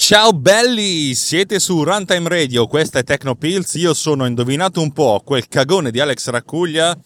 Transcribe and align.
Ciao 0.00 0.32
belli, 0.32 1.12
siete 1.16 1.58
su 1.58 1.82
Runtime 1.82 2.28
Radio, 2.28 2.68
questa 2.68 3.00
è 3.00 3.04
Tecnopills, 3.04 3.74
io 3.74 3.92
sono 3.94 4.26
indovinato 4.26 4.80
un 4.80 4.92
po' 4.92 5.20
quel 5.24 5.48
cagone 5.48 5.90
di 5.90 5.98
Alex 5.98 6.28
Raccuglia. 6.28 6.96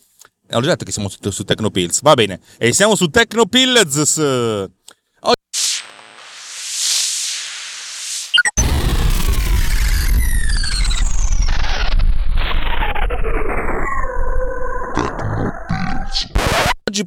Ho 0.51 0.61
già 0.61 0.69
detto 0.69 0.85
che 0.85 0.93
siamo 0.93 1.09
su, 1.09 1.19
su 1.31 1.43
Tecnopills, 1.43 2.03
va 2.03 2.13
bene, 2.13 2.39
e 2.59 2.73
siamo 2.75 2.95
su 2.95 3.09
Tecnopills. 3.09 4.69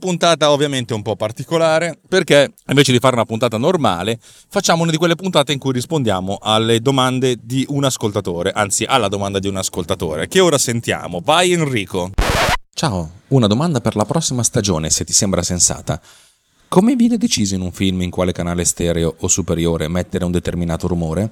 Puntata 0.05 0.51
ovviamente 0.51 0.93
un 0.93 1.01
po' 1.01 1.15
particolare 1.15 1.97
perché 2.07 2.53
invece 2.67 2.91
di 2.91 2.99
fare 2.99 3.15
una 3.15 3.25
puntata 3.25 3.57
normale 3.57 4.19
facciamo 4.21 4.83
una 4.83 4.91
di 4.91 4.97
quelle 4.97 5.15
puntate 5.15 5.51
in 5.51 5.57
cui 5.57 5.73
rispondiamo 5.73 6.37
alle 6.39 6.79
domande 6.79 7.37
di 7.41 7.65
un 7.69 7.85
ascoltatore, 7.85 8.51
anzi 8.51 8.83
alla 8.83 9.07
domanda 9.07 9.39
di 9.39 9.47
un 9.47 9.55
ascoltatore 9.57 10.27
che 10.27 10.41
ora 10.41 10.59
sentiamo. 10.59 11.21
Vai 11.23 11.53
Enrico. 11.53 12.11
Ciao, 12.71 13.09
una 13.29 13.47
domanda 13.47 13.81
per 13.81 13.95
la 13.95 14.05
prossima 14.05 14.43
stagione 14.43 14.91
se 14.91 15.05
ti 15.05 15.13
sembra 15.13 15.41
sensata. 15.41 15.99
Come 16.67 16.95
viene 16.95 17.17
deciso 17.17 17.55
in 17.55 17.61
un 17.61 17.71
film 17.71 18.03
in 18.03 18.11
quale 18.11 18.31
canale 18.31 18.63
stereo 18.63 19.15
o 19.17 19.27
superiore 19.27 19.87
mettere 19.87 20.23
un 20.23 20.31
determinato 20.31 20.85
rumore? 20.85 21.31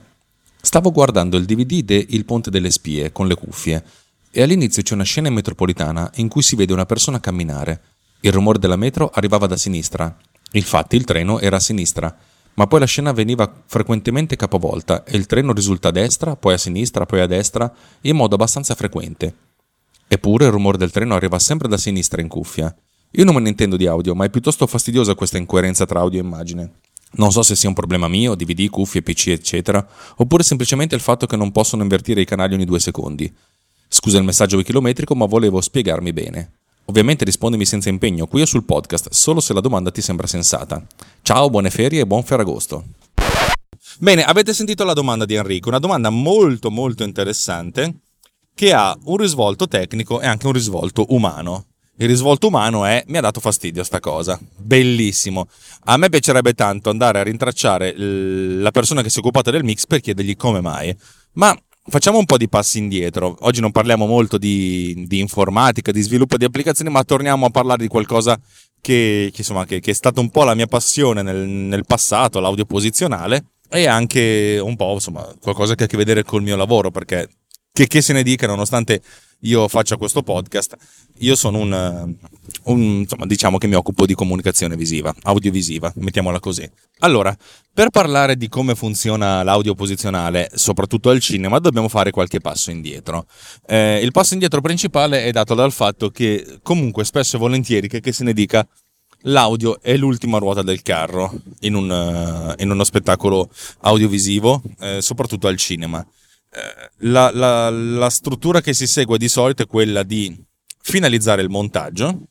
Stavo 0.59 0.91
guardando 0.91 1.37
il 1.37 1.45
DVD 1.45 1.83
de 1.83 2.07
Il 2.09 2.25
Ponte 2.25 2.49
delle 2.49 2.71
Spie 2.71 3.11
con 3.11 3.27
le 3.27 3.35
cuffie 3.35 3.83
e 4.31 4.41
all'inizio 4.41 4.81
c'è 4.81 4.95
una 4.95 5.03
scena 5.03 5.29
metropolitana 5.29 6.09
in 6.15 6.27
cui 6.27 6.41
si 6.41 6.55
vede 6.55 6.73
una 6.73 6.87
persona 6.87 7.19
camminare. 7.19 7.92
Il 8.25 8.31
rumore 8.31 8.57
della 8.57 8.77
metro 8.77 9.09
arrivava 9.13 9.47
da 9.47 9.57
sinistra. 9.57 10.15
Infatti 10.53 10.95
il 10.95 11.03
treno 11.03 11.41
era 11.41 11.57
a 11.57 11.59
sinistra, 11.59 12.15
ma 12.53 12.67
poi 12.67 12.79
la 12.79 12.85
scena 12.85 13.11
veniva 13.11 13.51
frequentemente 13.65 14.37
capovolta 14.37 15.03
e 15.03 15.17
il 15.17 15.25
treno 15.25 15.51
risulta 15.51 15.89
a 15.89 15.91
destra, 15.91 16.37
poi 16.37 16.53
a 16.53 16.57
sinistra, 16.57 17.05
poi 17.05 17.19
a 17.19 17.27
destra, 17.27 17.69
in 18.01 18.15
modo 18.15 18.35
abbastanza 18.35 18.75
frequente. 18.75 19.35
Eppure 20.07 20.45
il 20.45 20.51
rumore 20.51 20.77
del 20.77 20.91
treno 20.91 21.15
arriva 21.15 21.37
sempre 21.37 21.67
da 21.67 21.75
sinistra 21.75 22.21
in 22.21 22.29
cuffia. 22.29 22.73
Io 23.11 23.25
non 23.25 23.33
me 23.33 23.41
ne 23.41 23.49
intendo 23.49 23.75
di 23.75 23.87
audio, 23.87 24.15
ma 24.15 24.23
è 24.23 24.29
piuttosto 24.29 24.67
fastidiosa 24.67 25.15
questa 25.15 25.37
incoerenza 25.37 25.85
tra 25.85 25.99
audio 25.99 26.21
e 26.21 26.23
immagine. 26.23 26.71
Non 27.15 27.33
so 27.33 27.41
se 27.41 27.57
sia 27.57 27.67
un 27.67 27.75
problema 27.75 28.07
mio, 28.07 28.35
DVD, 28.35 28.69
cuffie, 28.69 29.01
PC, 29.01 29.27
eccetera, 29.27 29.85
oppure 30.15 30.43
semplicemente 30.43 30.95
il 30.95 31.01
fatto 31.01 31.25
che 31.25 31.35
non 31.35 31.51
possono 31.51 31.83
invertire 31.83 32.21
i 32.21 32.25
canali 32.25 32.53
ogni 32.53 32.63
due 32.63 32.79
secondi. 32.79 33.29
Scusa 33.89 34.17
il 34.17 34.23
messaggio 34.23 34.61
chilometrico, 34.61 35.13
ma 35.13 35.25
volevo 35.25 35.59
spiegarmi 35.59 36.13
bene. 36.13 36.51
Ovviamente 36.85 37.23
rispondimi 37.23 37.65
senza 37.65 37.89
impegno 37.89 38.27
qui 38.27 38.41
o 38.41 38.45
sul 38.45 38.65
podcast, 38.65 39.09
solo 39.11 39.39
se 39.39 39.53
la 39.53 39.61
domanda 39.61 39.91
ti 39.91 40.01
sembra 40.01 40.27
sensata. 40.27 40.85
Ciao, 41.21 41.49
buone 41.49 41.69
ferie 41.69 42.01
e 42.01 42.05
buon 42.05 42.23
Ferragosto. 42.23 42.83
Bene, 43.99 44.23
avete 44.23 44.53
sentito 44.53 44.83
la 44.83 44.93
domanda 44.93 45.25
di 45.25 45.35
Enrico, 45.35 45.69
una 45.69 45.79
domanda 45.79 46.09
molto 46.09 46.69
molto 46.71 47.03
interessante 47.03 47.99
che 48.53 48.73
ha 48.73 48.97
un 49.05 49.17
risvolto 49.17 49.67
tecnico 49.67 50.19
e 50.19 50.27
anche 50.27 50.47
un 50.47 50.53
risvolto 50.53 51.05
umano. 51.09 51.67
Il 51.97 52.07
risvolto 52.07 52.47
umano 52.47 52.85
è 52.85 53.03
mi 53.07 53.17
ha 53.17 53.21
dato 53.21 53.39
fastidio 53.39 53.83
sta 53.83 53.99
cosa. 53.99 54.39
Bellissimo. 54.57 55.47
A 55.85 55.97
me 55.97 56.09
piacerebbe 56.09 56.53
tanto 56.53 56.89
andare 56.89 57.19
a 57.19 57.23
rintracciare 57.23 57.93
la 57.95 58.71
persona 58.71 59.01
che 59.01 59.09
si 59.09 59.17
è 59.17 59.19
occupata 59.19 59.51
del 59.51 59.63
mix 59.63 59.85
per 59.85 60.01
chiedergli 60.01 60.35
come 60.35 60.59
mai. 60.59 60.95
Ma 61.33 61.55
Facciamo 61.85 62.17
un 62.17 62.25
po' 62.25 62.37
di 62.37 62.47
passi 62.47 62.77
indietro. 62.77 63.35
Oggi 63.41 63.59
non 63.59 63.71
parliamo 63.71 64.05
molto 64.05 64.37
di, 64.37 65.03
di, 65.05 65.19
informatica, 65.19 65.91
di 65.91 66.01
sviluppo 66.01 66.37
di 66.37 66.45
applicazioni, 66.45 66.89
ma 66.89 67.03
torniamo 67.03 67.45
a 67.45 67.49
parlare 67.49 67.81
di 67.81 67.89
qualcosa 67.89 68.39
che, 68.79 69.29
che, 69.31 69.37
insomma, 69.37 69.65
che, 69.65 69.81
che 69.81 69.91
è 69.91 69.93
stata 69.93 70.21
un 70.21 70.29
po' 70.29 70.45
la 70.45 70.55
mia 70.55 70.67
passione 70.67 71.21
nel, 71.21 71.45
nel, 71.45 71.83
passato, 71.85 72.39
l'audio 72.39 72.65
posizionale, 72.65 73.47
e 73.69 73.85
anche 73.85 74.59
un 74.63 74.77
po' 74.77 74.93
insomma, 74.93 75.27
qualcosa 75.41 75.75
che 75.75 75.83
ha 75.83 75.85
a 75.85 75.89
che 75.89 75.97
vedere 75.97 76.23
col 76.23 76.41
mio 76.41 76.55
lavoro, 76.55 76.89
perché 76.89 77.27
che, 77.73 77.87
che 77.87 78.01
se 78.01 78.13
ne 78.13 78.23
dica, 78.23 78.47
nonostante 78.47 79.01
io 79.43 79.67
faccia 79.67 79.97
questo 79.97 80.23
podcast, 80.23 80.75
io 81.19 81.35
sono 81.35 81.59
un, 81.59 82.15
un, 82.63 82.81
insomma, 82.81 83.25
diciamo 83.25 83.57
che 83.57 83.67
mi 83.67 83.75
occupo 83.75 84.05
di 84.05 84.13
comunicazione 84.13 84.75
visiva, 84.75 85.13
audiovisiva, 85.23 85.91
mettiamola 85.95 86.39
così. 86.39 86.69
Allora, 86.99 87.35
per 87.73 87.89
parlare 87.89 88.37
di 88.37 88.47
come 88.47 88.75
funziona 88.75 89.43
l'audio 89.43 89.73
posizionale, 89.73 90.49
soprattutto 90.53 91.09
al 91.09 91.19
cinema, 91.19 91.59
dobbiamo 91.59 91.89
fare 91.89 92.11
qualche 92.11 92.39
passo 92.39 92.71
indietro. 92.71 93.25
Eh, 93.65 93.99
il 94.01 94.11
passo 94.11 94.33
indietro 94.33 94.61
principale 94.61 95.23
è 95.25 95.31
dato 95.31 95.55
dal 95.55 95.71
fatto 95.71 96.09
che 96.09 96.59
comunque 96.61 97.03
spesso 97.03 97.35
e 97.35 97.39
volentieri, 97.39 97.87
che, 97.87 97.99
che 97.99 98.13
se 98.13 98.23
ne 98.23 98.33
dica, 98.33 98.65
l'audio 99.23 99.81
è 99.81 99.95
l'ultima 99.97 100.37
ruota 100.37 100.61
del 100.61 100.81
carro 100.81 101.33
in, 101.61 101.75
un, 101.75 101.89
uh, 101.89 102.61
in 102.61 102.69
uno 102.69 102.83
spettacolo 102.83 103.49
audiovisivo, 103.81 104.61
eh, 104.79 105.01
soprattutto 105.01 105.47
al 105.47 105.57
cinema. 105.57 106.05
Eh, 106.55 106.89
la, 107.07 107.31
la, 107.31 107.69
la 107.71 108.09
struttura 108.09 108.61
che 108.61 108.73
si 108.73 108.85
segue 108.85 109.17
di 109.17 109.27
solito 109.27 109.63
è 109.63 109.67
quella 109.67 110.03
di 110.03 110.35
finalizzare 110.81 111.41
il 111.41 111.49
montaggio. 111.49 112.27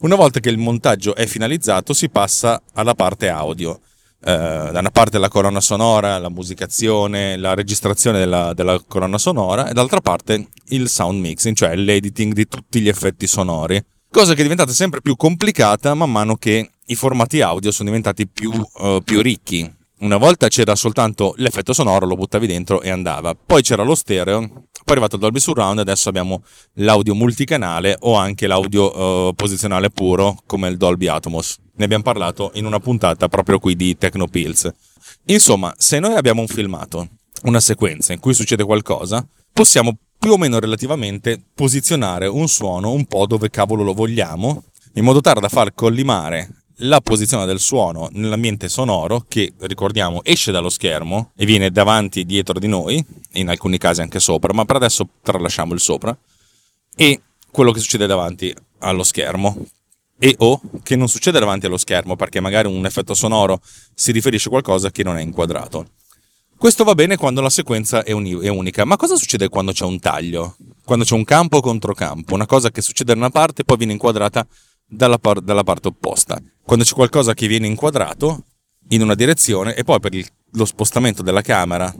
Una 0.00 0.16
volta 0.16 0.38
che 0.38 0.50
il 0.50 0.58
montaggio 0.58 1.14
è 1.14 1.26
finalizzato 1.26 1.92
si 1.94 2.10
passa 2.10 2.62
alla 2.74 2.94
parte 2.94 3.28
audio. 3.28 3.80
Eh, 4.20 4.32
da 4.32 4.78
una 4.78 4.90
parte 4.90 5.18
la 5.18 5.28
colonna 5.28 5.60
sonora, 5.60 6.18
la 6.18 6.28
musicazione, 6.28 7.36
la 7.36 7.54
registrazione 7.54 8.18
della, 8.18 8.52
della, 8.52 8.82
colonna 8.86 9.16
sonora 9.16 9.68
e 9.68 9.72
dall'altra 9.72 10.00
parte 10.00 10.48
il 10.66 10.88
sound 10.88 11.20
mixing, 11.20 11.56
cioè 11.56 11.74
l'editing 11.74 12.34
di 12.34 12.46
tutti 12.46 12.80
gli 12.80 12.88
effetti 12.88 13.26
sonori. 13.26 13.82
Cosa 14.10 14.34
che 14.34 14.40
è 14.40 14.42
diventata 14.42 14.72
sempre 14.72 15.00
più 15.00 15.16
complicata 15.16 15.94
man 15.94 16.10
mano 16.10 16.36
che 16.36 16.70
i 16.86 16.94
formati 16.94 17.40
audio 17.40 17.70
sono 17.70 17.88
diventati 17.88 18.28
più, 18.28 18.50
uh, 18.50 19.00
più 19.02 19.20
ricchi. 19.20 19.76
Una 20.00 20.16
volta 20.16 20.46
c'era 20.46 20.76
soltanto 20.76 21.34
l'effetto 21.38 21.72
sonoro, 21.72 22.06
lo 22.06 22.14
buttavi 22.14 22.46
dentro 22.46 22.82
e 22.82 22.88
andava. 22.88 23.34
Poi 23.34 23.62
c'era 23.62 23.82
lo 23.82 23.96
stereo, 23.96 24.38
poi 24.38 24.60
è 24.84 24.90
arrivato 24.92 25.16
il 25.16 25.22
Dolby 25.22 25.40
Surround, 25.40 25.80
adesso 25.80 26.08
abbiamo 26.08 26.44
l'audio 26.74 27.16
multicanale 27.16 27.96
o 28.00 28.14
anche 28.14 28.46
l'audio 28.46 29.26
uh, 29.28 29.34
posizionale 29.34 29.90
puro 29.90 30.40
come 30.46 30.68
il 30.68 30.76
Dolby 30.76 31.08
Atmos. 31.08 31.58
Ne 31.74 31.84
abbiamo 31.84 32.04
parlato 32.04 32.52
in 32.54 32.64
una 32.64 32.78
puntata 32.78 33.26
proprio 33.26 33.58
qui 33.58 33.74
di 33.74 33.98
Tecnopills. 33.98 34.72
Insomma, 35.26 35.74
se 35.76 35.98
noi 35.98 36.14
abbiamo 36.14 36.42
un 36.42 36.46
filmato, 36.46 37.08
una 37.42 37.60
sequenza 37.60 38.12
in 38.12 38.20
cui 38.20 38.34
succede 38.34 38.62
qualcosa, 38.62 39.26
possiamo 39.52 39.98
più 40.16 40.30
o 40.30 40.36
meno 40.36 40.60
relativamente 40.60 41.42
posizionare 41.52 42.28
un 42.28 42.46
suono 42.46 42.92
un 42.92 43.04
po' 43.06 43.26
dove 43.26 43.50
cavolo 43.50 43.82
lo 43.82 43.94
vogliamo, 43.94 44.62
in 44.94 45.02
modo 45.02 45.20
tale 45.20 45.40
da 45.40 45.48
far 45.48 45.74
collimare 45.74 46.66
la 46.82 47.00
posizione 47.00 47.46
del 47.46 47.58
suono 47.58 48.08
nell'ambiente 48.12 48.68
sonoro 48.68 49.24
che 49.26 49.52
ricordiamo 49.60 50.22
esce 50.22 50.52
dallo 50.52 50.68
schermo 50.68 51.32
e 51.36 51.44
viene 51.44 51.70
davanti 51.70 52.20
e 52.20 52.24
dietro 52.24 52.58
di 52.58 52.68
noi, 52.68 53.04
in 53.32 53.48
alcuni 53.48 53.78
casi 53.78 54.00
anche 54.00 54.20
sopra, 54.20 54.52
ma 54.52 54.64
per 54.64 54.76
adesso 54.76 55.08
tralasciamo 55.22 55.74
il 55.74 55.80
sopra, 55.80 56.16
e 56.94 57.20
quello 57.50 57.72
che 57.72 57.80
succede 57.80 58.06
davanti 58.06 58.54
allo 58.78 59.02
schermo. 59.02 59.56
E 60.20 60.34
o 60.38 60.60
che 60.82 60.96
non 60.96 61.08
succede 61.08 61.38
davanti 61.38 61.66
allo 61.66 61.76
schermo 61.76 62.16
perché 62.16 62.40
magari 62.40 62.66
un 62.66 62.84
effetto 62.84 63.14
sonoro 63.14 63.60
si 63.94 64.10
riferisce 64.10 64.48
a 64.48 64.50
qualcosa 64.50 64.90
che 64.90 65.04
non 65.04 65.16
è 65.16 65.22
inquadrato. 65.22 65.90
Questo 66.56 66.82
va 66.82 66.96
bene 66.96 67.16
quando 67.16 67.40
la 67.40 67.50
sequenza 67.50 68.02
è, 68.02 68.10
uni- 68.10 68.40
è, 68.40 68.48
unica, 68.48 68.84
ma 68.84 68.96
cosa 68.96 69.14
succede 69.14 69.48
quando 69.48 69.70
c'è 69.70 69.84
un 69.84 70.00
taglio? 70.00 70.56
Quando 70.84 71.04
c'è 71.04 71.14
un 71.14 71.22
campo 71.22 71.60
contro 71.60 71.94
campo, 71.94 72.34
una 72.34 72.46
cosa 72.46 72.72
che 72.72 72.82
succede 72.82 73.12
da 73.12 73.18
una 73.18 73.30
parte 73.30 73.62
e 73.62 73.64
poi 73.64 73.76
viene 73.76 73.92
inquadrata 73.92 74.44
dalla, 74.88 75.18
par- 75.18 75.40
dalla 75.40 75.64
parte 75.64 75.88
opposta 75.88 76.40
quando 76.68 76.84
c'è 76.84 76.92
qualcosa 76.92 77.32
che 77.32 77.46
viene 77.46 77.66
inquadrato 77.66 78.44
in 78.90 79.00
una 79.00 79.14
direzione 79.14 79.74
e 79.74 79.84
poi 79.84 80.00
per 80.00 80.12
il, 80.12 80.26
lo 80.52 80.66
spostamento 80.66 81.22
della 81.22 81.40
camera 81.40 81.90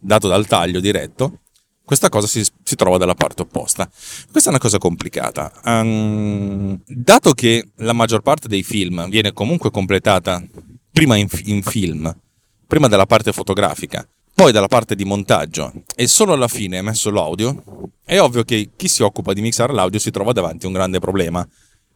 dato 0.00 0.26
dal 0.26 0.48
taglio 0.48 0.80
diretto, 0.80 1.42
questa 1.84 2.08
cosa 2.08 2.26
si, 2.26 2.44
si, 2.64 2.74
trova 2.74 2.98
dalla 2.98 3.14
parte 3.14 3.42
opposta. 3.42 3.88
Questa 4.28 4.48
è 4.48 4.52
una 4.52 4.60
cosa 4.60 4.78
complicata. 4.78 5.52
Um, 5.64 6.76
dato 6.84 7.34
che 7.34 7.68
la 7.76 7.92
maggior 7.92 8.22
parte 8.22 8.48
dei 8.48 8.64
film 8.64 9.08
viene 9.08 9.32
comunque 9.32 9.70
completata 9.70 10.44
prima 10.90 11.14
in, 11.14 11.28
in 11.44 11.62
film, 11.62 12.12
prima 12.66 12.88
della 12.88 13.06
parte 13.06 13.30
fotografica, 13.32 14.04
poi 14.34 14.50
dalla 14.50 14.66
parte 14.66 14.96
di 14.96 15.04
montaggio 15.04 15.72
e 15.94 16.08
solo 16.08 16.32
alla 16.32 16.48
fine 16.48 16.78
è 16.78 16.82
messo 16.82 17.10
l'audio, 17.10 17.62
è 18.04 18.18
ovvio 18.18 18.42
che 18.42 18.70
chi 18.74 18.88
si 18.88 19.04
occupa 19.04 19.32
di 19.32 19.40
mixare 19.40 19.72
l'audio 19.72 20.00
si 20.00 20.10
trova 20.10 20.32
davanti 20.32 20.64
a 20.64 20.68
un 20.68 20.74
grande 20.74 20.98
problema 20.98 21.46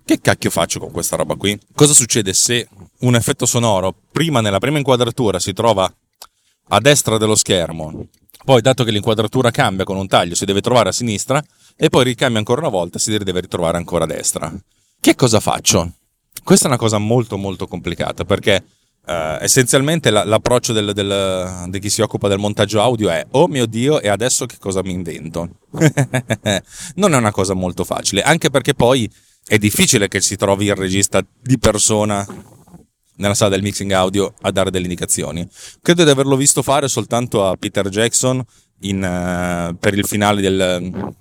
che 0.05 0.21
cacchio 0.21 0.51
faccio 0.51 0.81
con 0.81 0.91
questa 0.91 1.17
roba 1.17 1.37
qui? 1.37 1.59
Cosa 1.75 1.95
succede 1.95 2.33
se 2.35 2.69
un 3.01 3.15
effetto 3.15 3.47
sonoro, 3.47 3.95
prima 4.11 4.41
nella 4.41 4.59
prima 4.59 4.79
inquadratura, 4.79 5.39
si 5.39 5.53
trova 5.53 5.93
a 6.73 6.81
destra 6.81 7.19
dello 7.19 7.35
schermo, 7.35 8.07
poi 8.45 8.61
dato 8.61 8.85
che 8.85 8.91
l'inquadratura 8.91 9.51
cambia 9.51 9.85
con 9.85 9.97
un 9.97 10.07
taglio 10.07 10.35
si 10.35 10.45
deve 10.45 10.61
trovare 10.61 10.89
a 10.89 10.93
sinistra 10.93 11.43
e 11.77 11.89
poi 11.89 12.05
ricambia 12.05 12.39
ancora 12.39 12.61
una 12.61 12.71
volta 12.71 12.97
e 12.97 13.01
si 13.01 13.17
deve 13.17 13.41
ritrovare 13.41 13.77
ancora 13.77 14.05
a 14.05 14.07
destra. 14.07 14.53
Che 15.01 15.15
cosa 15.15 15.41
faccio? 15.41 15.93
Questa 16.43 16.67
è 16.67 16.69
una 16.69 16.79
cosa 16.79 16.99
molto 16.99 17.37
molto 17.37 17.67
complicata 17.67 18.25
perché 18.25 18.65
Uh, 19.03 19.39
essenzialmente 19.41 20.11
la, 20.11 20.25
l'approccio 20.25 20.75
del, 20.75 20.93
del, 20.93 21.65
di 21.69 21.81
chi 21.81 21.89
si 21.89 22.03
occupa 22.03 22.29
del 22.29 22.39
montaggio 22.39 22.83
audio 22.83 23.09
è 23.09 23.27
oh 23.31 23.49
mio 23.49 23.65
dio 23.65 23.99
e 23.99 24.09
adesso 24.09 24.45
che 24.45 24.57
cosa 24.59 24.83
mi 24.83 24.93
invento 24.93 25.49
non 26.97 27.15
è 27.15 27.17
una 27.17 27.31
cosa 27.33 27.55
molto 27.55 27.83
facile 27.83 28.21
anche 28.21 28.51
perché 28.51 28.75
poi 28.75 29.11
è 29.51 29.59
difficile 29.59 30.07
che 30.07 30.21
si 30.21 30.37
trovi 30.37 30.67
il 30.67 30.77
regista 30.77 31.27
di 31.43 31.59
persona 31.59 32.25
nella 33.17 33.35
sala 33.35 33.51
del 33.51 33.63
mixing 33.63 33.91
audio 33.91 34.33
a 34.43 34.53
dare 34.53 34.71
delle 34.71 34.85
indicazioni. 34.85 35.45
Credo 35.83 36.05
di 36.05 36.11
averlo 36.11 36.37
visto 36.37 36.63
fare 36.63 36.87
soltanto 36.87 37.45
a 37.45 37.57
Peter 37.57 37.89
Jackson 37.89 38.41
in, 38.83 38.99
uh, 38.99 39.77
per 39.77 39.99
il 39.99 40.07
finale 40.07 40.41
del 40.41 40.93
uh, 40.95 41.15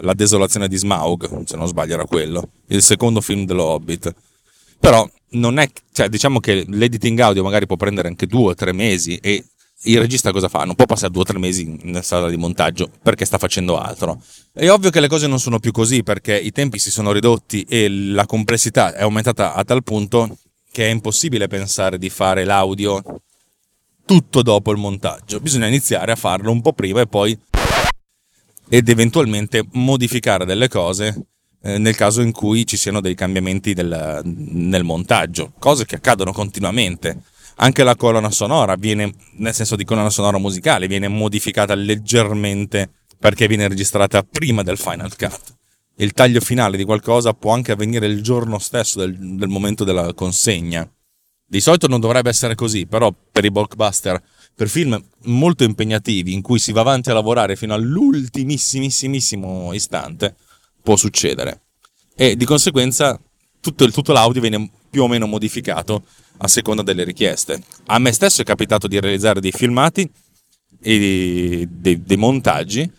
La 0.00 0.14
desolazione 0.14 0.66
di 0.66 0.76
Smaug 0.76 1.44
se 1.44 1.56
non 1.56 1.68
sbaglio 1.68 1.94
era 1.94 2.06
quello 2.06 2.50
il 2.66 2.82
secondo 2.82 3.20
film 3.20 3.44
dello 3.44 3.62
Hobbit. 3.62 4.12
Però 4.80 5.08
non 5.34 5.60
è, 5.60 5.70
cioè, 5.92 6.08
diciamo 6.08 6.40
che 6.40 6.64
l'editing 6.66 7.20
audio 7.20 7.44
magari 7.44 7.66
può 7.66 7.76
prendere 7.76 8.08
anche 8.08 8.26
due 8.26 8.50
o 8.50 8.54
tre 8.56 8.72
mesi 8.72 9.16
e 9.18 9.44
il 9.84 9.98
regista 9.98 10.32
cosa 10.32 10.48
fa? 10.48 10.64
Non 10.64 10.74
può 10.74 10.84
passare 10.84 11.10
due 11.10 11.22
o 11.22 11.24
tre 11.24 11.38
mesi 11.38 11.78
in 11.82 12.00
sala 12.02 12.28
di 12.28 12.36
montaggio 12.36 12.90
perché 13.02 13.24
sta 13.24 13.38
facendo 13.38 13.78
altro. 13.78 14.20
È 14.52 14.68
ovvio 14.68 14.90
che 14.90 15.00
le 15.00 15.08
cose 15.08 15.26
non 15.26 15.40
sono 15.40 15.58
più 15.58 15.72
così 15.72 16.02
perché 16.02 16.38
i 16.38 16.52
tempi 16.52 16.78
si 16.78 16.90
sono 16.90 17.12
ridotti 17.12 17.62
e 17.68 17.88
la 17.88 18.26
complessità 18.26 18.94
è 18.94 19.02
aumentata 19.02 19.54
a 19.54 19.64
tal 19.64 19.82
punto 19.82 20.36
che 20.70 20.86
è 20.86 20.90
impossibile 20.90 21.48
pensare 21.48 21.98
di 21.98 22.10
fare 22.10 22.44
l'audio 22.44 23.02
tutto 24.04 24.42
dopo 24.42 24.70
il 24.70 24.78
montaggio. 24.78 25.40
Bisogna 25.40 25.66
iniziare 25.66 26.12
a 26.12 26.16
farlo 26.16 26.50
un 26.50 26.60
po' 26.60 26.72
prima 26.72 27.00
e 27.00 27.06
poi 27.06 27.38
ed 28.68 28.88
eventualmente 28.88 29.64
modificare 29.72 30.44
delle 30.44 30.68
cose 30.68 31.26
eh, 31.62 31.78
nel 31.78 31.94
caso 31.94 32.20
in 32.20 32.32
cui 32.32 32.66
ci 32.66 32.76
siano 32.76 33.00
dei 33.00 33.14
cambiamenti 33.14 33.74
del, 33.74 34.20
nel 34.24 34.84
montaggio, 34.84 35.52
cose 35.58 35.84
che 35.84 35.96
accadono 35.96 36.32
continuamente. 36.32 37.22
Anche 37.62 37.84
la 37.84 37.94
colonna 37.94 38.30
sonora 38.30 38.74
viene, 38.76 39.12
nel 39.36 39.52
senso 39.52 39.76
di 39.76 39.84
colonna 39.84 40.08
sonora 40.08 40.38
musicale, 40.38 40.86
viene 40.86 41.08
modificata 41.08 41.74
leggermente 41.74 42.90
perché 43.18 43.46
viene 43.46 43.68
registrata 43.68 44.22
prima 44.22 44.62
del 44.62 44.78
Final 44.78 45.14
Cut. 45.14 45.56
Il 45.96 46.12
taglio 46.12 46.40
finale 46.40 46.78
di 46.78 46.84
qualcosa 46.84 47.34
può 47.34 47.52
anche 47.52 47.72
avvenire 47.72 48.06
il 48.06 48.22
giorno 48.22 48.58
stesso 48.58 49.00
del, 49.00 49.14
del 49.36 49.48
momento 49.48 49.84
della 49.84 50.14
consegna. 50.14 50.90
Di 51.46 51.60
solito 51.60 51.86
non 51.86 52.00
dovrebbe 52.00 52.30
essere 52.30 52.54
così, 52.54 52.86
però 52.86 53.14
per 53.30 53.44
i 53.44 53.50
blockbuster, 53.50 54.22
per 54.54 54.70
film 54.70 54.98
molto 55.24 55.62
impegnativi 55.62 56.32
in 56.32 56.40
cui 56.40 56.58
si 56.58 56.72
va 56.72 56.80
avanti 56.80 57.10
a 57.10 57.14
lavorare 57.14 57.56
fino 57.56 57.74
all'ultimissimissimo 57.74 59.74
istante, 59.74 60.34
può 60.82 60.96
succedere. 60.96 61.60
E 62.16 62.36
di 62.36 62.46
conseguenza 62.46 63.20
tutto, 63.60 63.86
tutto 63.90 64.12
l'audio 64.12 64.40
viene 64.40 64.70
più 64.88 65.02
o 65.02 65.08
meno 65.08 65.26
modificato 65.26 66.04
a 66.42 66.48
seconda 66.48 66.82
delle 66.82 67.04
richieste. 67.04 67.62
A 67.86 67.98
me 67.98 68.12
stesso 68.12 68.42
è 68.42 68.44
capitato 68.44 68.86
di 68.88 68.98
realizzare 68.98 69.40
dei 69.40 69.52
filmati 69.52 70.08
e 70.80 71.66
dei, 71.70 72.02
dei 72.02 72.16
montaggi 72.16 72.90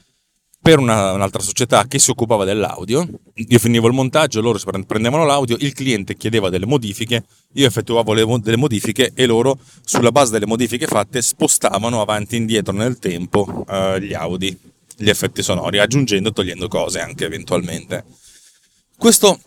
per 0.61 0.77
una, 0.77 1.13
un'altra 1.13 1.41
società 1.41 1.88
che 1.88 1.97
si 1.97 2.11
occupava 2.11 2.45
dell'audio. 2.45 3.07
Io 3.33 3.57
finivo 3.57 3.88
il 3.88 3.93
montaggio, 3.93 4.41
loro 4.41 4.59
prendevano 4.85 5.25
l'audio, 5.25 5.57
il 5.59 5.73
cliente 5.73 6.15
chiedeva 6.15 6.49
delle 6.49 6.67
modifiche, 6.67 7.25
io 7.53 7.65
effettuavo 7.65 8.13
le, 8.13 8.25
delle 8.41 8.57
modifiche 8.57 9.11
e 9.15 9.25
loro, 9.25 9.57
sulla 9.83 10.11
base 10.11 10.31
delle 10.31 10.45
modifiche 10.45 10.85
fatte, 10.85 11.21
spostavano 11.23 11.99
avanti 11.99 12.35
e 12.35 12.39
indietro 12.39 12.73
nel 12.73 12.99
tempo 12.99 13.65
uh, 13.67 13.97
gli 13.97 14.13
audi 14.13 14.69
gli 14.95 15.09
effetti 15.09 15.41
sonori, 15.41 15.79
aggiungendo 15.79 16.29
e 16.29 16.31
togliendo 16.31 16.67
cose 16.67 16.99
anche 16.99 17.25
eventualmente. 17.25 18.05
Questo 18.95 19.39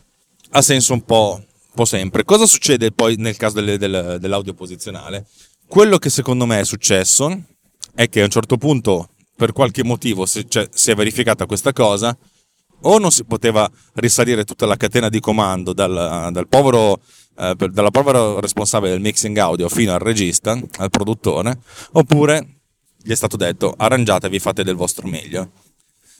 ha 0.50 0.62
senso 0.62 0.94
un 0.94 1.04
po', 1.04 1.44
po 1.74 1.84
sempre. 1.84 2.24
Cosa 2.24 2.46
succede 2.46 2.92
poi 2.92 3.16
nel 3.16 3.36
caso 3.36 3.56
delle, 3.56 3.76
del, 3.76 4.18
dell'audio 4.20 4.54
posizionale? 4.54 5.26
Quello 5.66 5.98
che 5.98 6.10
secondo 6.10 6.46
me 6.46 6.60
è 6.60 6.64
successo 6.64 7.42
è 7.94 8.08
che 8.08 8.20
a 8.20 8.24
un 8.24 8.30
certo 8.30 8.56
punto, 8.56 9.08
per 9.36 9.52
qualche 9.52 9.84
motivo, 9.84 10.26
si, 10.26 10.48
cioè, 10.48 10.68
si 10.72 10.90
è 10.90 10.94
verificata 10.94 11.46
questa 11.46 11.72
cosa, 11.72 12.16
o 12.86 12.98
non 12.98 13.10
si 13.10 13.24
poteva 13.24 13.70
risalire 13.94 14.44
tutta 14.44 14.66
la 14.66 14.76
catena 14.76 15.08
di 15.08 15.20
comando 15.20 15.72
dal, 15.72 16.28
dal 16.30 16.48
povero, 16.48 17.00
eh, 17.38 17.54
dalla 17.70 17.90
povera 17.90 18.40
responsabile 18.40 18.92
del 18.92 19.00
mixing 19.00 19.36
audio 19.38 19.68
fino 19.68 19.92
al 19.92 20.00
regista, 20.00 20.58
al 20.78 20.90
produttore, 20.90 21.58
oppure 21.92 22.60
gli 23.02 23.10
è 23.10 23.16
stato 23.16 23.36
detto 23.36 23.74
arrangiatevi, 23.76 24.38
fate 24.38 24.64
del 24.64 24.76
vostro 24.76 25.06
meglio. 25.08 25.50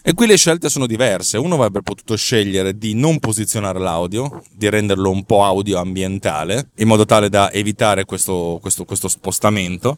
E 0.07 0.13
qui 0.13 0.27
le 0.27 0.37
scelte 0.37 0.69
sono 0.69 0.87
diverse. 0.87 1.39
Uno 1.39 1.55
avrebbe 1.55 1.81
potuto 1.81 2.15
scegliere 2.15 2.77
di 2.77 2.93
non 2.93 3.19
posizionare 3.21 3.79
l'audio, 3.79 4.43
di 4.53 4.69
renderlo 4.69 5.09
un 5.09 5.25
po' 5.25 5.45
audio 5.45 5.79
ambientale, 5.79 6.69
in 6.77 6.89
modo 6.89 7.07
tale 7.07 7.31
da 7.31 7.51
evitare 7.51 8.05
questo, 8.05 8.59
questo, 8.61 8.85
questo 8.85 9.09
spostamento. 9.09 9.97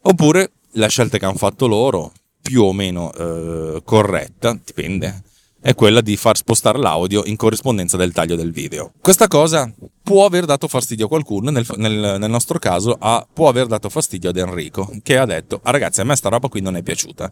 Oppure 0.00 0.52
la 0.72 0.88
scelta 0.88 1.18
che 1.18 1.26
hanno 1.26 1.36
fatto 1.36 1.66
loro, 1.66 2.10
più 2.40 2.62
o 2.62 2.72
meno 2.72 3.12
eh, 3.12 3.82
corretta, 3.84 4.58
dipende, 4.64 5.22
è 5.60 5.74
quella 5.74 6.00
di 6.00 6.16
far 6.16 6.38
spostare 6.38 6.78
l'audio 6.78 7.22
in 7.26 7.36
corrispondenza 7.36 7.98
del 7.98 8.12
taglio 8.12 8.36
del 8.36 8.50
video. 8.50 8.92
Questa 8.98 9.28
cosa 9.28 9.70
può 10.02 10.24
aver 10.24 10.46
dato 10.46 10.68
fastidio 10.68 11.04
a 11.04 11.08
qualcuno, 11.08 11.50
nel, 11.50 11.66
nel, 11.76 12.16
nel 12.18 12.30
nostro 12.30 12.58
caso 12.58 12.96
a, 12.98 13.26
può 13.30 13.50
aver 13.50 13.66
dato 13.66 13.90
fastidio 13.90 14.30
ad 14.30 14.38
Enrico, 14.38 14.90
che 15.02 15.18
ha 15.18 15.26
detto, 15.26 15.60
ah 15.62 15.70
ragazzi 15.70 16.00
a 16.00 16.04
me 16.04 16.16
sta 16.16 16.30
roba 16.30 16.48
qui 16.48 16.62
non 16.62 16.76
è 16.76 16.82
piaciuta. 16.82 17.30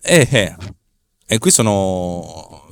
E, 0.00 0.28
eh, 0.30 0.56
e 1.32 1.38
qui 1.38 1.50
sono... 1.50 2.68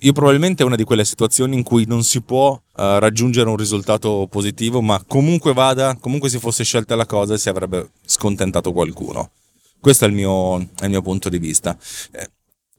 Io 0.00 0.12
probabilmente 0.12 0.64
è 0.64 0.66
una 0.66 0.74
di 0.74 0.82
quelle 0.82 1.04
situazioni 1.04 1.54
in 1.54 1.62
cui 1.62 1.84
non 1.86 2.02
si 2.02 2.20
può 2.22 2.50
uh, 2.50 2.60
raggiungere 2.74 3.48
un 3.48 3.56
risultato 3.56 4.26
positivo, 4.28 4.80
ma 4.82 5.00
comunque 5.06 5.52
vada, 5.52 5.96
comunque 6.00 6.28
si 6.28 6.40
fosse 6.40 6.64
scelta 6.64 6.96
la 6.96 7.06
cosa, 7.06 7.36
si 7.36 7.48
avrebbe 7.48 7.92
scontentato 8.04 8.72
qualcuno. 8.72 9.30
Questo 9.78 10.04
è 10.04 10.08
il 10.08 10.14
mio, 10.14 10.58
è 10.58 10.84
il 10.84 10.90
mio 10.90 11.02
punto 11.02 11.28
di 11.28 11.38
vista. 11.38 11.78
Eh, 12.10 12.28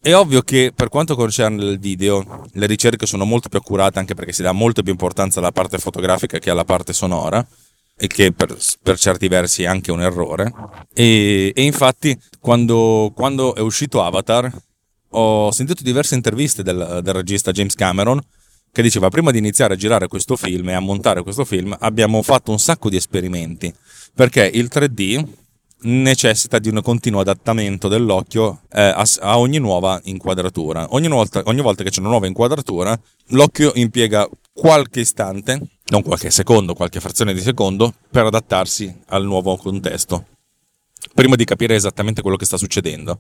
è 0.02 0.14
ovvio 0.14 0.42
che 0.42 0.74
per 0.76 0.90
quanto 0.90 1.16
concerne 1.16 1.64
il 1.64 1.80
video, 1.80 2.46
le 2.52 2.66
ricerche 2.66 3.06
sono 3.06 3.24
molto 3.24 3.48
più 3.48 3.60
accurate 3.60 4.00
anche 4.00 4.16
perché 4.16 4.34
si 4.34 4.42
dà 4.42 4.52
molto 4.52 4.84
più 4.84 4.92
importanza 4.92 5.40
alla 5.40 5.54
parte 5.54 5.78
fotografica 5.78 6.40
che 6.40 6.50
alla 6.50 6.66
parte 6.66 6.92
sonora 6.92 7.48
e 7.96 8.08
che 8.08 8.34
per, 8.34 8.58
per 8.82 9.00
certi 9.00 9.30
versi 9.30 9.64
è 9.64 9.68
anche 9.68 9.94
un 9.94 10.02
errore. 10.02 10.52
E, 10.94 11.54
e 11.56 11.64
infatti 11.64 12.20
quando, 12.42 13.14
quando, 13.16 13.56
è 13.56 13.62
uscito 13.62 14.04
Avatar 14.04 14.52
ho 15.14 15.52
sentito 15.52 15.84
diverse 15.84 16.16
interviste 16.16 16.64
del, 16.64 17.00
del 17.04 17.14
regista 17.14 17.52
James 17.52 17.76
Cameron 17.76 18.22
che 18.72 18.82
diceva 18.82 19.10
prima 19.10 19.32
di 19.32 19.38
iniziare 19.38 19.76
a 19.76 19.78
girare 19.78 20.08
questo 20.08 20.36
film 20.36 20.70
e 20.70 20.74
a 20.74 20.80
montare 20.80 21.22
questo 21.22 21.46
film 21.46 21.76
abbiamo 21.80 22.22
fatto 22.24 22.52
un 22.52 22.60
sacco 22.60 22.90
di 22.90 22.96
esperimenti 22.96 23.74
perché 24.16 24.50
il 24.52 24.70
3D 24.72 25.24
necessita 25.84 26.60
di 26.60 26.70
un 26.70 26.82
continuo 26.82 27.22
adattamento 27.22 27.88
dell'occhio 27.88 28.62
eh, 28.72 28.82
a, 28.82 29.06
a, 29.20 29.38
ogni 29.38 29.58
nuova 29.58 30.00
inquadratura. 30.04 30.88
Ogni 30.92 31.08
volta, 31.08 31.42
ogni 31.46 31.62
volta 31.62 31.84
che 31.84 31.90
c'è 31.90 32.00
una 32.00 32.10
nuova 32.10 32.28
inquadratura, 32.28 32.98
l'occhio 33.28 33.72
impiega 33.76 34.28
qualche 34.54 35.02
istante, 35.02 35.60
non 35.88 36.02
qualche 36.02 36.32
secondo, 36.32 36.74
qualche 36.74 37.00
frazione 37.00 37.34
di 37.34 37.42
secondo, 37.42 37.94
per 38.10 38.26
adattarsi 38.26 39.02
al 39.08 39.26
nuovo 39.26 39.56
contesto, 39.58 40.26
prima 41.14 41.36
di 41.36 41.44
capire 41.46 41.76
esattamente 41.76 42.22
quello 42.22 42.38
che 42.38 42.46
sta 42.46 42.58
succedendo. 42.58 43.20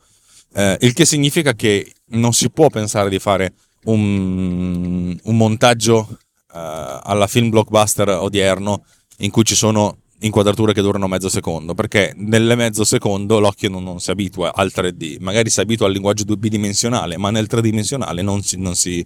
Eh, 0.53 0.77
il 0.81 0.93
che 0.93 1.05
significa 1.05 1.53
che 1.53 1.93
non 2.09 2.33
si 2.33 2.49
può 2.49 2.69
pensare 2.69 3.09
di 3.09 3.19
fare 3.19 3.53
un, 3.85 5.17
un 5.21 5.37
montaggio 5.37 6.07
eh, 6.53 6.99
alla 7.03 7.27
film 7.27 7.49
blockbuster 7.49 8.09
odierno 8.09 8.83
in 9.19 9.31
cui 9.31 9.43
ci 9.43 9.55
sono 9.55 9.97
inquadrature 10.19 10.73
che 10.73 10.81
durano 10.81 11.07
mezzo 11.07 11.29
secondo, 11.29 11.73
perché 11.73 12.13
nel 12.15 12.53
mezzo 12.55 12.83
secondo 12.83 13.39
l'occhio 13.39 13.69
non, 13.69 13.83
non, 13.83 13.99
si 13.99 14.11
abitua 14.11 14.53
al 14.53 14.71
3D, 14.73 15.17
magari 15.19 15.49
si 15.49 15.59
abitua 15.59 15.87
al 15.87 15.91
linguaggio 15.91 16.23
bidimensionale, 16.23 17.17
ma 17.17 17.29
nel 17.29 17.47
tridimensionale 17.47 18.21
non 18.21 18.41
si, 18.41 18.57
non, 18.57 18.75
si, 18.75 19.05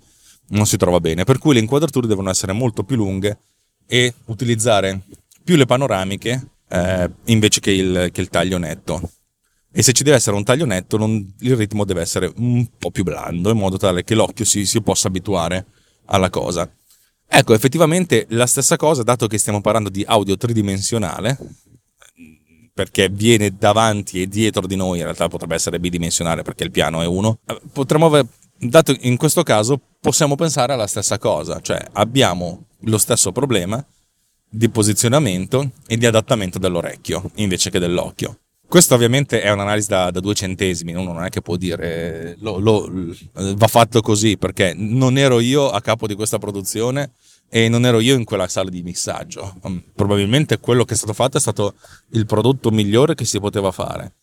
non 0.50 0.66
si 0.66 0.78
trova 0.78 1.00
bene, 1.00 1.24
per 1.24 1.40
cui 1.40 1.54
le 1.54 1.60
inquadrature 1.60 2.08
devono 2.08 2.30
essere 2.30 2.54
molto 2.54 2.84
più 2.84 2.96
lunghe 2.96 3.40
e 3.88 4.14
utilizzare 4.26 5.02
più 5.44 5.56
le 5.56 5.66
panoramiche 5.66 6.50
eh, 6.70 7.10
invece 7.26 7.60
che 7.62 7.72
il, 7.72 8.10
che 8.12 8.22
il, 8.22 8.30
taglio 8.30 8.58
netto. 8.58 9.12
E 9.78 9.84
se 9.84 9.94
ci 9.94 10.02
deve 10.02 10.16
essere 10.16 10.36
un 10.36 10.44
taglio 10.44 10.66
netto, 10.66 10.98
non, 10.98 11.36
il 11.42 11.56
ritmo 11.56 11.86
deve 11.86 12.02
essere 12.02 12.34
un 12.38 12.68
po' 12.80 12.90
più 12.90 13.04
blando, 13.04 13.52
in 13.52 13.60
modo 13.60 13.78
tale 13.78 14.04
che 14.04 14.16
l'occhio 14.16 14.44
si, 14.44 14.66
si 14.66 14.82
possa 14.82 15.08
abituare 15.08 15.68
alla 16.06 16.32
cosa. 16.32 16.68
Ecco, 17.28 17.54
effettivamente 17.54 18.26
la 18.30 18.48
stessa 18.48 18.76
cosa, 18.76 19.04
dato 19.04 19.28
che 19.28 19.38
stiamo 19.38 19.62
parlando 19.62 19.90
di 19.90 20.04
audio 20.08 20.36
tridimensionale, 20.36 21.38
perché 22.74 23.10
viene 23.10 23.56
davanti 23.56 24.20
e 24.20 24.28
dietro 24.28 24.66
di 24.66 24.76
noi, 24.76 24.98
in 24.98 25.04
realtà 25.04 25.28
potrebbe 25.28 25.54
essere 25.54 25.80
bidimensionale 25.80 26.42
perché 26.42 26.64
il 26.64 26.72
piano 26.72 27.04
è 27.04 27.06
uno, 27.06 27.38
potremmo 27.72 28.08
aver, 28.08 28.26
dato 28.58 28.96
in 29.02 29.16
questo 29.16 29.44
caso 29.44 29.80
possiamo 30.02 30.34
pensare 30.34 30.74
alla 30.74 30.88
stessa 30.88 31.20
cosa, 31.20 31.62
cioè 31.62 31.86
abbiamo 31.92 32.66
lo 32.80 32.98
stesso 32.98 33.32
problema 33.32 33.86
di 34.50 34.70
posizionamento 34.70 35.74
e 35.86 35.98
di 35.98 36.08
adattamento 36.08 36.58
dell'orecchio 36.58 37.30
invece 37.36 37.70
che 37.70 37.78
dell'occhio. 37.78 38.40
Questa 38.68 38.96
ovviamente 38.96 39.42
è 39.42 39.50
un'analisi 39.50 39.88
da, 39.88 40.12
da, 40.12 40.20
due 40.20 40.34
centesimi, 40.34 40.94
uno 40.94 41.14
non 41.14 41.24
è 41.24 41.30
che 41.30 41.42
può 41.42 41.56
dire 41.56 42.36
lo, 42.40 42.60
lo, 42.60 42.92
va 43.34 43.68
fatto 43.68 44.02
così 44.02 44.38
perché 44.38 44.74
non 44.76 45.18
ero 45.18 45.40
io 45.40 45.70
a 45.70 45.80
capo 45.80 46.06
di 46.06 46.16
questa 46.16 46.38
produzione 46.38 47.12
e 47.50 47.70
non 47.70 47.86
ero 47.86 48.02
io 48.02 48.16
in 48.16 48.26
quella 48.26 48.50
sala 48.50 48.70
di 48.70 48.84
mixaggio. 48.84 49.56
Mm, 49.70 49.78
probabilmente 49.96 50.60
quello 50.60 50.84
che 50.84 50.96
è 50.96 50.98
stato 50.98 51.14
fatto 51.14 51.38
è 51.38 51.40
stato 51.40 51.76
il 52.12 52.26
prodotto 52.26 52.70
migliore 52.70 53.16
che 53.16 53.24
si 53.24 53.40
poteva 53.40 53.72
fare. 53.72 54.16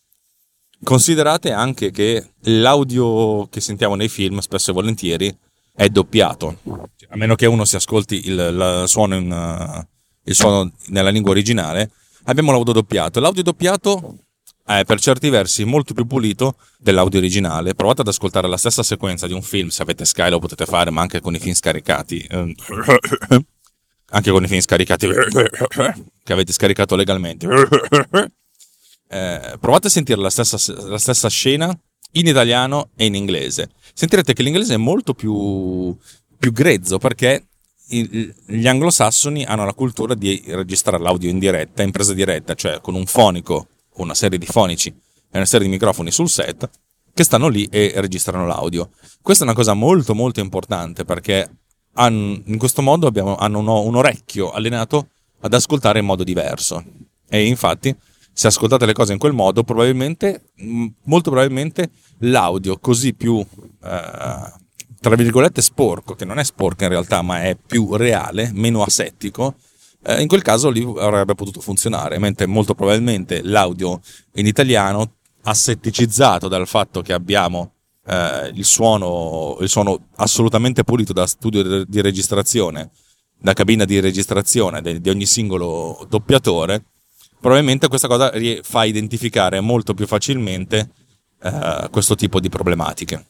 Considerate 0.83 1.51
anche 1.51 1.89
che 1.89 2.33
l'audio 2.41 3.47
che 3.47 3.61
sentiamo 3.61 3.95
nei 3.95 4.09
film 4.09 4.39
spesso 4.39 4.69
e 4.69 4.73
volentieri 4.73 5.35
è 5.73 5.89
doppiato, 5.89 6.59
a 7.09 7.17
meno 7.17 7.33
che 7.33 7.47
uno 7.47 7.65
si 7.65 7.75
ascolti 7.75 8.27
il, 8.27 8.83
suono, 8.85 9.15
in, 9.15 9.87
il 10.23 10.35
suono 10.35 10.71
nella 10.87 11.09
lingua 11.09 11.31
originale, 11.31 11.89
abbiamo 12.25 12.51
l'audio 12.51 12.73
doppiato. 12.73 13.19
L'audio 13.19 13.41
doppiato 13.41 14.19
è 14.65 14.83
per 14.83 14.99
certi 14.99 15.29
versi 15.29 15.63
molto 15.63 15.93
più 15.93 16.07
pulito 16.07 16.55
dell'audio 16.79 17.19
originale. 17.19 17.75
Provate 17.75 18.01
ad 18.01 18.07
ascoltare 18.07 18.47
la 18.47 18.57
stessa 18.57 18.81
sequenza 18.81 19.27
di 19.27 19.33
un 19.33 19.43
film, 19.43 19.67
se 19.67 19.83
avete 19.83 20.05
Sky 20.05 20.29
lo 20.29 20.39
potete 20.39 20.65
fare, 20.65 20.89
ma 20.89 21.01
anche 21.01 21.21
con 21.21 21.35
i 21.35 21.39
film 21.39 21.53
scaricati. 21.53 22.25
Ehm, 22.29 22.53
anche 24.09 24.31
con 24.31 24.43
i 24.43 24.47
film 24.47 24.61
scaricati 24.61 25.07
che 26.23 26.33
avete 26.33 26.51
scaricato 26.51 26.95
legalmente. 26.95 27.47
Eh, 29.07 29.57
provate 29.59 29.85
a 29.85 29.89
sentire 29.91 30.19
la 30.19 30.31
stessa, 30.31 30.57
la 30.87 30.97
stessa 30.97 31.29
scena 31.29 31.69
in 32.13 32.25
italiano 32.25 32.89
e 32.95 33.05
in 33.05 33.13
inglese. 33.13 33.69
Sentirete 33.93 34.33
che 34.33 34.41
l'inglese 34.41 34.73
è 34.73 34.77
molto 34.77 35.13
più, 35.13 35.95
più 36.37 36.51
grezzo 36.51 36.97
perché 36.97 37.45
gli 37.87 38.67
anglosassoni 38.67 39.45
hanno 39.45 39.63
la 39.63 39.75
cultura 39.75 40.15
di 40.15 40.43
registrare 40.47 41.01
l'audio 41.01 41.29
in 41.29 41.37
diretta, 41.37 41.83
in 41.83 41.91
presa 41.91 42.15
diretta, 42.15 42.55
cioè 42.55 42.81
con 42.81 42.95
un 42.95 43.05
fonico 43.05 43.67
una 43.97 44.13
serie 44.13 44.37
di 44.37 44.45
fonici 44.45 44.89
e 44.89 45.37
una 45.37 45.45
serie 45.45 45.65
di 45.65 45.71
microfoni 45.71 46.11
sul 46.11 46.29
set 46.29 46.69
che 47.13 47.23
stanno 47.23 47.47
lì 47.47 47.65
e 47.71 47.93
registrano 47.95 48.45
l'audio. 48.45 48.89
Questa 49.21 49.43
è 49.43 49.47
una 49.47 49.55
cosa 49.55 49.73
molto 49.73 50.13
molto 50.13 50.41
importante 50.41 51.05
perché 51.05 51.49
in 51.97 52.57
questo 52.57 52.81
modo 52.81 53.07
abbiamo, 53.07 53.37
hanno 53.37 53.59
un, 53.59 53.67
un 53.67 53.95
orecchio 53.95 54.51
allenato 54.51 55.09
ad 55.39 55.53
ascoltare 55.53 55.99
in 55.99 56.05
modo 56.05 56.23
diverso. 56.23 56.83
E 57.29 57.45
infatti, 57.45 57.95
se 58.33 58.47
ascoltate 58.47 58.85
le 58.85 58.93
cose 58.93 59.13
in 59.13 59.19
quel 59.19 59.33
modo, 59.33 59.63
probabilmente, 59.63 60.51
molto 61.03 61.29
probabilmente, 61.29 61.89
l'audio 62.19 62.77
così 62.79 63.13
più, 63.13 63.39
eh, 63.39 63.47
tra 64.99 65.15
virgolette, 65.15 65.61
sporco, 65.61 66.15
che 66.15 66.25
non 66.25 66.39
è 66.39 66.43
sporco 66.43 66.83
in 66.83 66.89
realtà, 66.89 67.21
ma 67.21 67.43
è 67.43 67.55
più 67.55 67.95
reale, 67.95 68.51
meno 68.53 68.83
asettico, 68.83 69.55
eh, 70.05 70.21
in 70.21 70.27
quel 70.27 70.43
caso 70.43 70.69
lì 70.69 70.83
avrebbe 70.97 71.33
potuto 71.33 71.61
funzionare, 71.61 72.19
mentre 72.19 72.45
molto 72.45 72.75
probabilmente 72.75 73.41
l'audio 73.41 73.99
in 74.33 74.45
italiano, 74.45 75.13
assetticizzato 75.43 76.47
dal 76.47 76.67
fatto 76.67 77.01
che 77.01 77.13
abbiamo 77.13 77.73
eh, 78.05 78.51
il, 78.53 78.65
suono, 78.65 79.57
il 79.61 79.69
suono 79.69 80.07
assolutamente 80.17 80.83
pulito 80.83 81.13
da 81.13 81.25
studio 81.25 81.83
di 81.83 82.01
registrazione, 82.01 82.91
da 83.37 83.53
cabina 83.53 83.85
di 83.85 83.99
registrazione 83.99 84.81
di, 84.81 85.01
di 85.01 85.09
ogni 85.09 85.25
singolo 85.25 86.05
doppiatore, 86.07 86.83
probabilmente 87.39 87.87
questa 87.87 88.07
cosa 88.07 88.31
fa 88.61 88.85
identificare 88.85 89.59
molto 89.59 89.93
più 89.93 90.05
facilmente 90.07 90.89
eh, 91.41 91.87
questo 91.91 92.15
tipo 92.15 92.39
di 92.39 92.49
problematiche. 92.49 93.27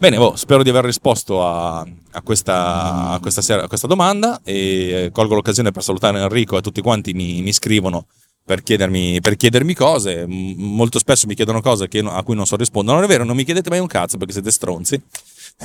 Bene, 0.00 0.16
oh, 0.16 0.34
spero 0.34 0.62
di 0.62 0.70
aver 0.70 0.86
risposto 0.86 1.46
a, 1.46 1.80
a, 1.80 2.22
questa, 2.22 3.10
a, 3.10 3.18
questa 3.20 3.42
sera, 3.42 3.64
a, 3.64 3.68
questa, 3.68 3.86
domanda 3.86 4.40
e 4.42 5.10
colgo 5.12 5.34
l'occasione 5.34 5.72
per 5.72 5.82
salutare 5.82 6.18
Enrico 6.18 6.56
e 6.56 6.62
tutti 6.62 6.80
quanti 6.80 7.12
mi, 7.12 7.42
mi 7.42 7.52
scrivono 7.52 8.06
per 8.42 8.62
chiedermi, 8.62 9.20
per 9.20 9.36
chiedermi, 9.36 9.74
cose. 9.74 10.24
Molto 10.26 10.98
spesso 10.98 11.26
mi 11.26 11.34
chiedono 11.34 11.60
cose 11.60 11.86
che, 11.86 11.98
a 11.98 12.22
cui 12.22 12.34
non 12.34 12.46
so 12.46 12.56
rispondere. 12.56 12.96
Non 12.96 13.04
è 13.04 13.08
vero, 13.08 13.24
non 13.24 13.36
mi 13.36 13.44
chiedete 13.44 13.68
mai 13.68 13.78
un 13.78 13.88
cazzo 13.88 14.16
perché 14.16 14.32
siete 14.32 14.50
stronzi. 14.50 14.98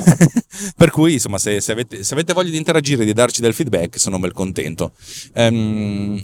per 0.75 0.92
cui, 0.92 1.13
insomma, 1.13 1.38
se, 1.38 1.62
se, 1.62 1.72
avete, 1.72 2.04
se, 2.04 2.13
avete, 2.13 2.34
voglia 2.34 2.50
di 2.50 2.58
interagire 2.58 3.04
e 3.04 3.06
di 3.06 3.13
darci 3.13 3.39
del 3.39 3.54
feedback, 3.54 3.98
sono 3.98 4.20
bel 4.20 4.34
contento. 4.34 4.92
Um, 5.36 6.20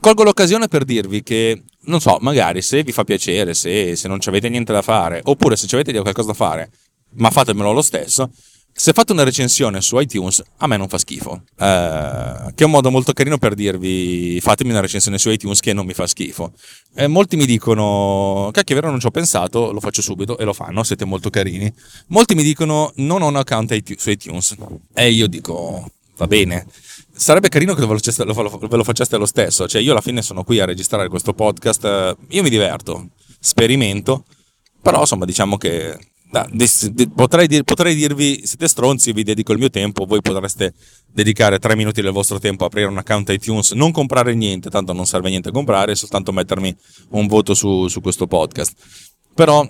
colgo 0.00 0.22
l'occasione 0.22 0.68
per 0.68 0.84
dirvi 0.84 1.22
che, 1.22 1.62
non 1.84 2.02
so, 2.02 2.18
magari 2.20 2.60
se 2.60 2.82
vi 2.82 2.92
fa 2.92 3.04
piacere, 3.04 3.54
se, 3.54 3.96
se 3.96 4.06
non 4.06 4.18
avete 4.22 4.50
niente 4.50 4.74
da 4.74 4.82
fare, 4.82 5.22
oppure 5.24 5.56
se 5.56 5.66
avete 5.74 5.98
qualcosa 5.98 6.28
da 6.28 6.34
fare, 6.34 6.70
ma 7.14 7.30
fatemelo 7.30 7.72
lo 7.72 7.82
stesso. 7.82 8.30
Se 8.74 8.92
fate 8.92 9.12
una 9.12 9.22
recensione 9.22 9.82
su 9.82 9.98
iTunes, 9.98 10.42
a 10.56 10.66
me 10.66 10.78
non 10.78 10.88
fa 10.88 10.96
schifo. 10.96 11.42
Eh, 11.58 12.52
che 12.54 12.62
è 12.62 12.64
un 12.64 12.70
modo 12.70 12.90
molto 12.90 13.12
carino 13.12 13.36
per 13.36 13.54
dirvi 13.54 14.40
fatemi 14.40 14.70
una 14.70 14.80
recensione 14.80 15.18
su 15.18 15.28
iTunes 15.28 15.60
che 15.60 15.74
non 15.74 15.84
mi 15.84 15.92
fa 15.92 16.06
schifo. 16.06 16.52
Eh, 16.94 17.06
molti 17.06 17.36
mi 17.36 17.44
dicono, 17.44 18.48
cacchio, 18.50 18.74
è 18.74 18.78
vero, 18.78 18.90
non 18.90 18.98
ci 18.98 19.06
ho 19.06 19.10
pensato, 19.10 19.72
lo 19.72 19.80
faccio 19.80 20.00
subito 20.00 20.38
e 20.38 20.44
lo 20.44 20.54
fanno, 20.54 20.82
siete 20.84 21.04
molto 21.04 21.28
carini. 21.28 21.72
Molti 22.08 22.34
mi 22.34 22.42
dicono, 22.42 22.92
non 22.96 23.20
ho 23.20 23.28
un 23.28 23.36
account 23.36 23.96
su 23.96 24.10
iTunes. 24.10 24.56
E 24.94 25.10
io 25.10 25.26
dico, 25.26 25.90
va 26.16 26.26
bene. 26.26 26.66
Sarebbe 27.14 27.50
carino 27.50 27.74
che 27.74 27.82
ve 27.82 27.92
lo, 27.92 28.84
faceste, 28.84 29.16
lo 29.18 29.26
stesso. 29.26 29.68
Cioè, 29.68 29.82
io 29.82 29.92
alla 29.92 30.00
fine 30.00 30.22
sono 30.22 30.44
qui 30.44 30.60
a 30.60 30.64
registrare 30.64 31.08
questo 31.08 31.34
podcast. 31.34 31.84
Eh, 31.84 32.16
io 32.30 32.42
mi 32.42 32.48
diverto, 32.48 33.10
sperimento. 33.38 34.24
Però, 34.80 35.00
insomma, 35.00 35.26
diciamo 35.26 35.58
che 35.58 35.96
potrei, 37.14 37.46
dir, 37.46 37.62
potrei, 37.62 37.94
dirvi 37.94 38.46
siete 38.46 38.66
stronzi, 38.66 39.12
vi 39.12 39.22
dedico 39.22 39.52
il 39.52 39.58
mio 39.58 39.68
tempo, 39.68 40.06
voi 40.06 40.22
potreste 40.22 40.72
dedicare 41.06 41.58
tre 41.58 41.76
minuti 41.76 42.00
del 42.00 42.12
vostro 42.12 42.38
tempo 42.38 42.64
a 42.64 42.68
aprire 42.68 42.88
un 42.88 42.96
account 42.96 43.28
iTunes, 43.28 43.72
non 43.72 43.92
comprare 43.92 44.34
niente, 44.34 44.70
tanto 44.70 44.94
non 44.94 45.04
serve 45.04 45.28
niente 45.28 45.50
comprare, 45.50 45.94
soltanto 45.94 46.32
mettermi 46.32 46.74
un 47.10 47.26
voto 47.26 47.52
su, 47.52 47.86
su 47.88 48.00
questo 48.00 48.26
podcast. 48.26 48.72
Però 49.34 49.68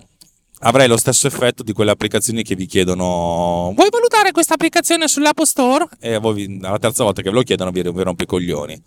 avrei 0.61 0.87
lo 0.87 0.97
stesso 0.97 1.27
effetto 1.27 1.65
di 1.65 1.73
quelle 1.73 1.91
applicazioni 1.91 2.45
che 2.45 2.55
vi 2.55 2.67
chiedono 2.67 3.73
vuoi 3.75 3.89
valutare 3.91 4.31
questa 4.31 4.55
applicazione 4.55 5.09
sull'App 5.09 5.41
Store? 5.41 5.89
E 5.99 6.19
voi, 6.19 6.61
alla 6.63 6.79
terza 6.79 7.03
volta 7.03 7.23
che 7.23 7.31
ve 7.31 7.35
lo 7.35 7.43
chiedono 7.43 7.73
vi, 7.73 7.83
vi 7.83 8.03
i 8.19 8.27
coglioni. 8.27 8.81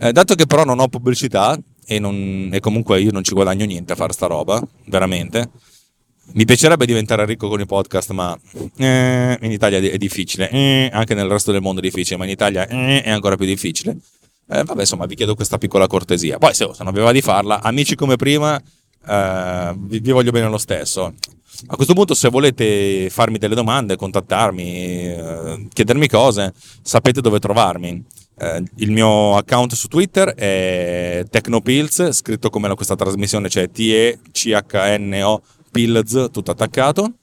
Eh, 0.00 0.12
dato 0.12 0.34
che 0.34 0.46
però 0.46 0.64
non 0.64 0.80
ho 0.80 0.88
pubblicità 0.88 1.58
e, 1.86 1.98
non, 1.98 2.50
e 2.52 2.60
comunque 2.60 3.00
io 3.00 3.10
non 3.10 3.24
ci 3.24 3.32
guadagno 3.32 3.64
niente 3.64 3.94
a 3.94 3.96
fare 3.96 4.12
sta 4.12 4.26
roba, 4.26 4.62
veramente 4.84 5.48
mi 6.34 6.44
piacerebbe 6.44 6.86
diventare 6.86 7.26
ricco 7.26 7.48
con 7.48 7.60
i 7.60 7.66
podcast, 7.66 8.10
ma 8.10 8.38
eh, 8.76 9.38
in 9.40 9.50
Italia 9.50 9.78
è 9.78 9.98
difficile. 9.98 10.48
Eh, 10.50 10.88
anche 10.92 11.14
nel 11.14 11.28
resto 11.28 11.52
del 11.52 11.60
mondo 11.60 11.80
è 11.80 11.82
difficile, 11.82 12.16
ma 12.16 12.24
in 12.24 12.30
Italia 12.30 12.66
eh, 12.66 13.02
è 13.02 13.10
ancora 13.10 13.36
più 13.36 13.44
difficile. 13.44 13.96
Eh, 14.48 14.64
vabbè, 14.64 14.80
insomma, 14.80 15.06
vi 15.06 15.14
chiedo 15.14 15.34
questa 15.34 15.58
piccola 15.58 15.86
cortesia. 15.86 16.38
Poi, 16.38 16.54
se, 16.54 16.68
se 16.72 16.84
non 16.84 16.88
aveva 16.88 17.12
di 17.12 17.20
farla, 17.20 17.60
amici 17.60 17.94
come 17.96 18.16
prima, 18.16 18.60
eh, 19.06 19.74
vi, 19.76 19.98
vi, 19.98 20.10
voglio 20.10 20.30
bene 20.30 20.48
lo 20.48 20.58
stesso. 20.58 21.12
A 21.66 21.76
questo 21.76 21.92
punto, 21.92 22.14
se 22.14 22.28
volete 22.28 23.10
farmi 23.10 23.38
delle 23.38 23.54
domande, 23.54 23.96
contattarmi, 23.96 24.74
eh, 24.74 25.68
chiedermi 25.72 26.08
cose, 26.08 26.54
sapete 26.82 27.20
dove 27.20 27.38
trovarmi. 27.38 28.04
Il 28.78 28.90
mio 28.90 29.36
account 29.36 29.74
su 29.74 29.86
Twitter 29.86 30.30
è 30.34 31.24
Tecnopills, 31.30 32.10
scritto 32.10 32.50
come 32.50 32.74
questa 32.74 32.96
trasmissione, 32.96 33.48
cioè 33.48 33.70
T-E-C-H-N-O 33.70 35.42
Pills, 35.72 36.28
tutto 36.30 36.50
attaccato, 36.52 37.14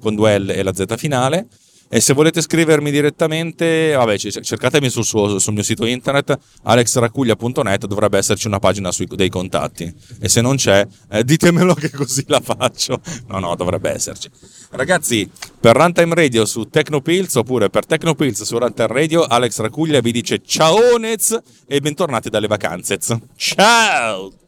con 0.00 0.14
due 0.14 0.38
L 0.38 0.50
e 0.50 0.62
la 0.62 0.74
Z 0.74 0.96
finale. 0.96 1.46
E 1.90 2.00
se 2.00 2.12
volete 2.12 2.42
scrivermi 2.42 2.90
direttamente, 2.90 3.94
vabbè, 3.94 4.18
cercatemi 4.18 4.90
sul, 4.90 5.04
suo, 5.04 5.38
sul 5.38 5.54
mio 5.54 5.62
sito 5.62 5.86
internet 5.86 6.38
alexracuglia.net, 6.64 7.86
dovrebbe 7.86 8.18
esserci 8.18 8.46
una 8.46 8.58
pagina 8.58 8.92
sui, 8.92 9.06
dei 9.06 9.30
contatti. 9.30 9.90
E 10.20 10.28
se 10.28 10.42
non 10.42 10.56
c'è, 10.56 10.86
eh, 11.10 11.24
ditemelo 11.24 11.72
che 11.72 11.90
così 11.90 12.24
la 12.26 12.40
faccio. 12.40 13.00
No, 13.28 13.38
no, 13.38 13.54
dovrebbe 13.54 13.90
esserci. 13.90 14.28
Ragazzi, 14.70 15.30
per 15.58 15.76
Runtime 15.76 16.14
Radio 16.14 16.44
su 16.44 16.64
Tecnopills 16.64 17.36
oppure 17.36 17.70
per 17.70 17.86
Tecnopills 17.86 18.42
su 18.42 18.58
Runtime 18.58 18.88
Radio, 18.88 19.22
Alex 19.22 19.58
Racuglia 19.60 20.00
vi 20.00 20.12
dice 20.12 20.42
ciaonez 20.44 21.38
e 21.66 21.80
bentornati 21.80 22.28
dalle 22.28 22.48
vacanze. 22.48 22.98
Ciao! 23.34 24.47